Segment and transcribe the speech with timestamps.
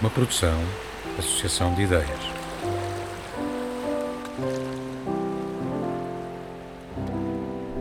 [0.00, 0.58] Uma produção,
[1.16, 2.08] associação de ideias.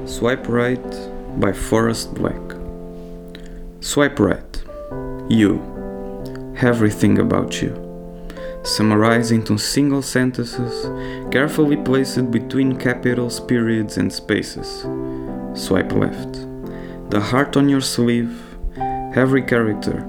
[0.05, 0.83] Swipe Right
[1.37, 2.39] by Forrest Black.
[3.81, 4.63] Swipe Right.
[5.29, 5.59] You.
[6.61, 7.73] Everything about you.
[8.63, 10.87] Summarized into single sentences,
[11.31, 14.85] carefully placed between capitals, periods, and spaces.
[15.55, 16.45] Swipe left.
[17.09, 18.39] The heart on your sleeve,
[19.15, 20.05] every character,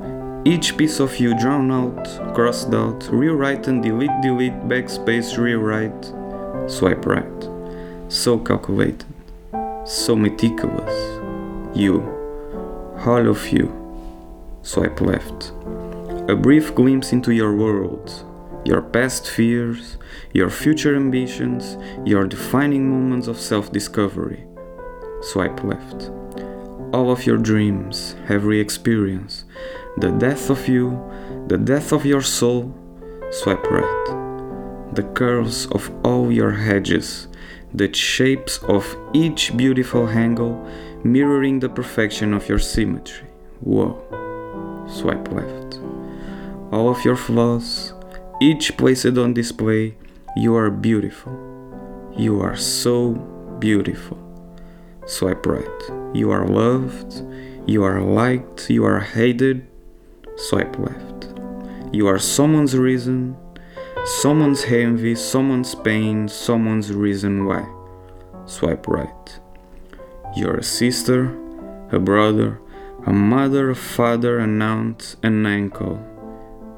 [0.46, 6.12] each piece of you drawn out, crossed out, rewrite and delete, delete, backspace, rewrite.
[6.70, 7.48] Swipe right.
[8.08, 9.04] So calculated,
[9.84, 10.94] so meticulous.
[11.76, 12.00] You,
[13.04, 13.66] all of you.
[14.62, 15.50] Swipe left.
[16.28, 18.24] A brief glimpse into your world,
[18.64, 19.98] your past fears,
[20.32, 24.46] your future ambitions, your defining moments of self discovery.
[25.22, 26.12] Swipe left.
[26.92, 29.44] All of your dreams, every experience,
[29.96, 31.00] the death of you,
[31.48, 32.74] the death of your soul.
[33.30, 34.92] Swipe right.
[34.92, 37.28] The curves of all your hedges,
[37.74, 40.64] the shapes of each beautiful angle,
[41.02, 43.28] mirroring the perfection of your symmetry.
[43.60, 44.02] Whoa.
[44.88, 45.80] Swipe left.
[46.72, 47.92] All of your flaws,
[48.40, 49.96] each placed on display,
[50.36, 51.32] you are beautiful.
[52.16, 53.12] You are so
[53.58, 54.25] beautiful.
[55.06, 55.82] Swipe right.
[56.12, 57.22] You are loved,
[57.64, 59.66] you are liked, you are hated.
[60.36, 61.28] Swipe left.
[61.92, 63.36] You are someone's reason,
[64.04, 67.64] someone's envy, someone's pain, someone's reason why.
[68.46, 69.40] Swipe right.
[70.34, 71.36] You're a sister,
[71.92, 72.60] a brother,
[73.06, 76.04] a mother, a father, an aunt, an uncle,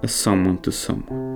[0.03, 1.28] a someone to someone.